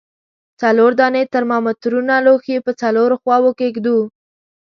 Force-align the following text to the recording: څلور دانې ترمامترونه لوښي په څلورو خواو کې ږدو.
څلور 0.61 0.91
دانې 0.99 1.23
ترمامترونه 1.35 2.13
لوښي 2.25 2.57
په 2.65 2.71
څلورو 2.81 3.15
خواو 3.21 3.51
کې 3.59 3.67
ږدو. 3.75 3.99